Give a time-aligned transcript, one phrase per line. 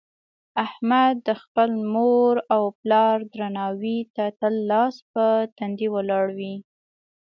[0.65, 5.23] احمد د خپل مور او پلار درناوي ته تل لاس په
[5.57, 6.55] تندي ولاړ وي.